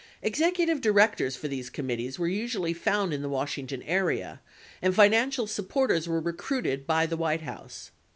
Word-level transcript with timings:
Executive 0.23 0.81
directors 0.81 1.35
for 1.35 1.47
these 1.47 1.69
commit 1.69 1.99
tees 1.99 2.17
were 2.17 2.27
usually 2.27 2.73
found 2.73 3.13
in 3.13 3.21
the 3.21 3.29
Washington 3.29 3.83
area, 3.83 4.41
and 4.81 4.95
financial 4.95 5.45
sup 5.45 5.69
porters 5.69 6.07
were 6.07 6.19
recruited 6.19 6.87
by 6.87 7.05
the 7.05 7.15
White 7.17 7.41
House. 7.41 7.91